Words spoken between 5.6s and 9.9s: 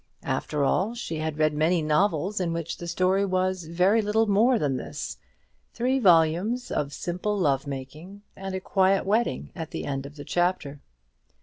three volumes of simple love making, and a quiet wedding at the